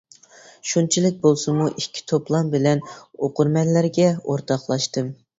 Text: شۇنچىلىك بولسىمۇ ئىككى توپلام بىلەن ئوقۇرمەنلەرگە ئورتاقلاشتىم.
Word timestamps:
شۇنچىلىك 0.67 1.17
بولسىمۇ 1.25 1.67
ئىككى 1.81 2.01
توپلام 2.11 2.49
بىلەن 2.53 2.81
ئوقۇرمەنلەرگە 3.27 4.07
ئورتاقلاشتىم. 4.23 5.13